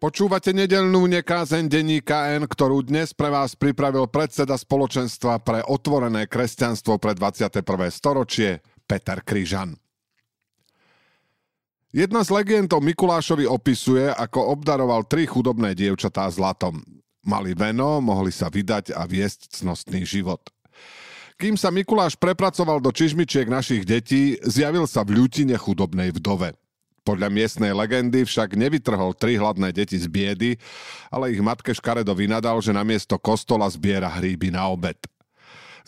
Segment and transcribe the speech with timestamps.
[0.00, 6.96] Počúvate nedelnú nekázeň denníka N, ktorú dnes pre vás pripravil predseda spoločenstva pre otvorené kresťanstvo
[6.96, 7.60] pre 21.
[7.92, 9.76] storočie Peter Kryžan.
[11.92, 16.80] Jedna z legend o Mikulášovi opisuje, ako obdaroval tri chudobné dievčatá zlatom.
[17.20, 20.40] Mali veno, mohli sa vydať a viesť cnostný život.
[21.36, 26.56] Kým sa Mikuláš prepracoval do čižmičiek našich detí, zjavil sa v ľutine chudobnej vdove.
[27.00, 30.60] Podľa miestnej legendy však nevytrhol tri hladné deti z biedy,
[31.08, 35.00] ale ich matke škaredo vynadal, že namiesto kostola zbiera hríby na obed.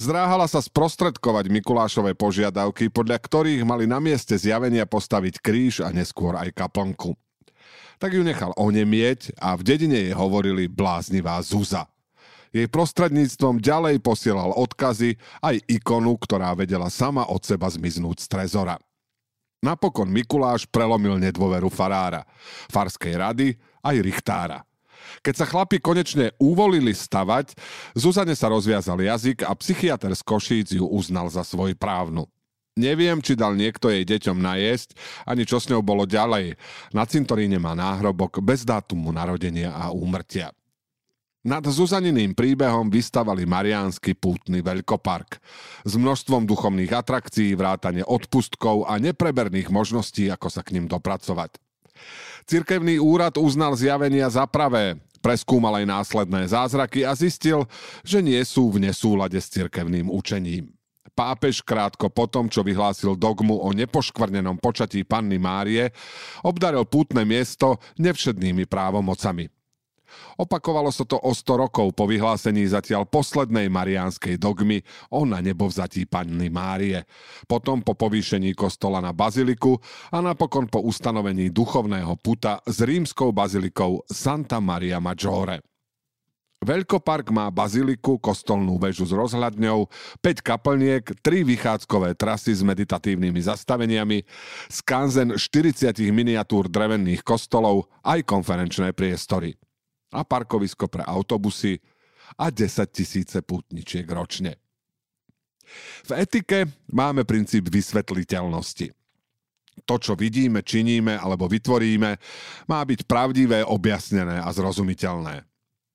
[0.00, 6.32] Zdráhala sa sprostredkovať Mikulášové požiadavky, podľa ktorých mali na mieste zjavenia postaviť kríž a neskôr
[6.32, 7.12] aj kaplnku.
[8.00, 11.86] Tak ju nechal onemieť a v dedine jej hovorili bláznivá Zuza.
[12.52, 18.76] Jej prostredníctvom ďalej posielal odkazy aj ikonu, ktorá vedela sama od seba zmiznúť z trezora.
[19.62, 22.26] Napokon Mikuláš prelomil nedôveru farára,
[22.66, 23.48] farskej rady
[23.86, 24.58] aj richtára.
[25.22, 27.54] Keď sa chlapi konečne uvolili stavať,
[27.94, 32.26] Zuzane sa rozviazal jazyk a psychiatr z Košíc ju uznal za svoj právnu.
[32.74, 36.58] Neviem, či dal niekto jej deťom najesť, ani čo s ňou bolo ďalej.
[36.90, 40.50] Na cintoríne má náhrobok bez dátumu narodenia a úmrtia.
[41.42, 45.42] Nad Zuzaniným príbehom vystavali Mariánsky pútny veľkopark
[45.82, 51.58] s množstvom duchovných atrakcií, vrátane odpustkov a nepreberných možností, ako sa k ním dopracovať.
[52.46, 57.66] Cirkevný úrad uznal zjavenia za pravé, preskúmal aj následné zázraky a zistil,
[58.06, 60.70] že nie sú v nesúlade s cirkevným učením.
[61.18, 65.90] Pápež krátko potom, čo vyhlásil dogmu o nepoškvrnenom počatí panny Márie,
[66.46, 69.50] obdaril pútne miesto nevšednými právomocami.
[70.40, 74.80] Opakovalo sa to o 100 rokov po vyhlásení zatiaľ poslednej mariánskej dogmy
[75.12, 77.04] o na nebovzatí Panny Márie,
[77.44, 79.76] potom po povýšení kostola na baziliku
[80.10, 85.60] a napokon po ustanovení duchovného puta s rímskou bazilikou Santa Maria Maggiore.
[86.62, 89.90] Veľkopark má baziliku, kostolnú väžu s rozhľadňou,
[90.22, 94.22] 5 kaplniek, 3 vychádzkové trasy s meditatívnymi zastaveniami,
[94.70, 99.58] skanzen 40 miniatúr drevených kostolov, aj konferenčné priestory
[100.12, 101.80] a parkovisko pre autobusy
[102.38, 104.60] a 10 tisíce putničiek ročne.
[106.04, 108.92] V etike máme princíp vysvetliteľnosti.
[109.88, 112.10] To, čo vidíme, činíme alebo vytvoríme,
[112.68, 115.48] má byť pravdivé, objasnené a zrozumiteľné.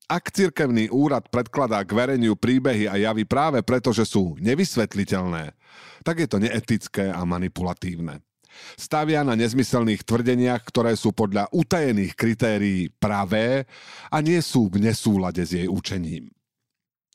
[0.08, 5.52] Ak cirkevný úrad predkladá k vereniu príbehy a javy práve preto, že sú nevysvetliteľné,
[6.02, 8.24] tak je to neetické a manipulatívne.
[8.76, 13.68] Stavia na nezmyselných tvrdeniach, ktoré sú podľa utajených kritérií pravé
[14.12, 16.32] a nie sú v nesúlade s jej učením.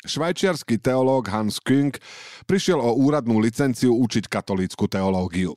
[0.03, 1.95] Švajčiarsky teológ Hans Küng
[2.51, 5.55] prišiel o úradnú licenciu učiť katolícku teológiu.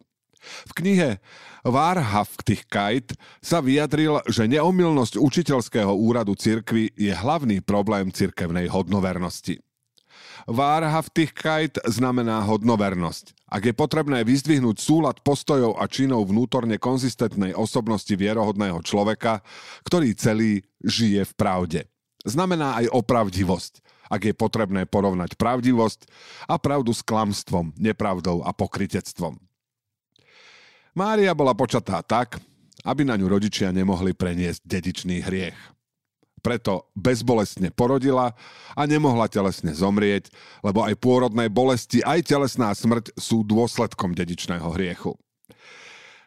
[0.70, 1.18] V knihe
[1.66, 9.58] Wahrhaftigkeit sa vyjadril, že neomilnosť učiteľského úradu cirkvy je hlavný problém cirkevnej hodnovernosti.
[10.46, 13.45] Wahrhaftigkeit znamená hodnovernosť.
[13.56, 19.40] Ak je potrebné vyzdvihnúť súlad postojov a činov vnútorne konzistentnej osobnosti vierohodného človeka,
[19.88, 21.80] ktorý celý žije v pravde.
[22.28, 23.80] Znamená aj opravdivosť,
[24.12, 26.04] ak je potrebné porovnať pravdivosť
[26.52, 29.40] a pravdu s klamstvom, nepravdou a pokritectvom.
[30.92, 32.44] Mária bola počatá tak,
[32.84, 35.75] aby na ňu rodičia nemohli preniesť dedičný hriech
[36.46, 38.38] preto bezbolestne porodila
[38.78, 40.30] a nemohla telesne zomrieť,
[40.62, 45.18] lebo aj pôrodné bolesti, aj telesná smrť sú dôsledkom dedičného hriechu.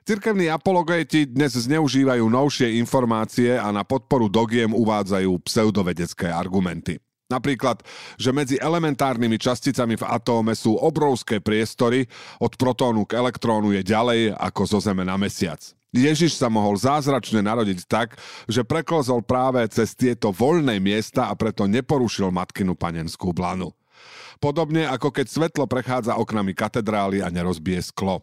[0.03, 6.99] Cirkevní apologeti dnes zneužívajú novšie informácie a na podporu dogiem uvádzajú pseudovedecké argumenty.
[7.29, 7.85] Napríklad,
[8.17, 12.09] že medzi elementárnymi časticami v atóme sú obrovské priestory,
[12.41, 15.61] od protónu k elektrónu je ďalej ako zo Zeme na mesiac.
[15.89, 21.65] Ježiš sa mohol zázračne narodiť tak, že preklozol práve cez tieto voľné miesta a preto
[21.65, 23.73] neporušil matkinu panenskú blanu.
[24.39, 28.23] Podobne ako keď svetlo prechádza oknami katedrály a nerozbije sklo.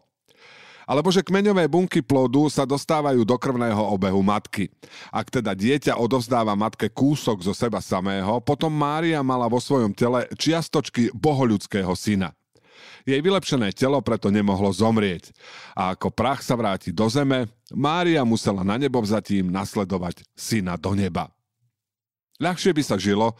[0.85, 4.69] Alebo že kmeňové bunky plodu sa dostávajú do krvného obehu matky.
[5.09, 10.29] Ak teda dieťa odovzdáva matke kúsok zo seba samého, potom Mária mala vo svojom tele
[10.37, 12.37] čiastočky bohoľudského syna.
[13.05, 15.29] Jej vylepšené telo preto nemohlo zomrieť.
[15.77, 20.97] A ako prach sa vráti do zeme, Mária musela na nebo vzatím nasledovať syna do
[20.97, 21.29] neba.
[22.41, 23.37] Ľahšie by sa žilo,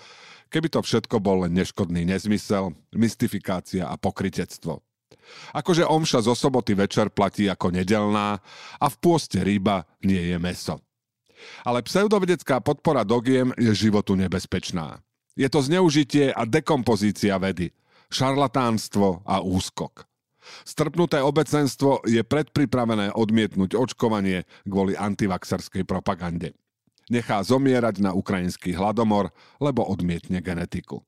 [0.54, 4.80] keby to všetko bol len neškodný nezmysel, mystifikácia a pokritectvo.
[5.58, 8.38] Akože omša zo soboty večer platí ako nedelná
[8.78, 10.78] a v pôste ryba nie je meso.
[11.66, 15.02] Ale pseudovedecká podpora dogiem je životu nebezpečná.
[15.36, 17.74] Je to zneužitie a dekompozícia vedy–
[18.16, 20.08] šarlatánstvo a úskok.
[20.64, 26.54] Strpnuté obecenstvo je predpripravené odmietnúť očkovanie kvôli antivaxerskej propagande.
[27.10, 29.30] Nechá zomierať na ukrajinský hladomor,
[29.62, 31.02] lebo odmietne genetiku.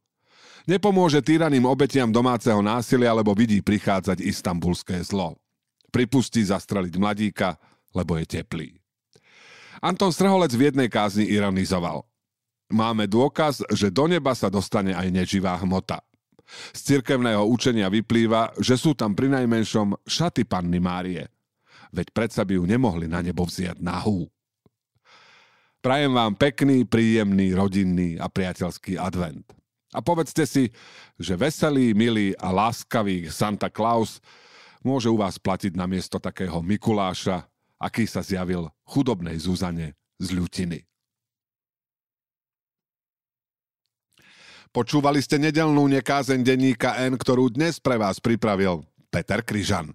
[0.68, 5.40] Nepomôže týraným obetiam domáceho násilia, lebo vidí prichádzať istambulské zlo.
[5.90, 7.56] Pripustí zastreliť mladíka,
[7.96, 8.70] lebo je teplý.
[9.80, 12.04] Anton Strholec v jednej kázni ironizoval.
[12.68, 16.04] Máme dôkaz, že do neba sa dostane aj neživá hmota.
[16.72, 21.28] Z cirkevného učenia vyplýva, že sú tam pri najmenšom šaty panny Márie.
[21.92, 24.28] Veď predsa by ju nemohli na nebo vziať nahú.
[25.84, 29.46] Prajem vám pekný, príjemný, rodinný a priateľský advent.
[29.96, 30.68] A povedzte si,
[31.16, 34.20] že veselý, milý a láskavý Santa Claus
[34.84, 37.48] môže u vás platiť na miesto takého Mikuláša,
[37.80, 40.80] aký sa zjavil chudobnej Zuzane z ľutiny.
[44.78, 49.90] Počúvali ste nedelnú nekázeň denníka N, ktorú dnes pre vás pripravil Peter Kryžan.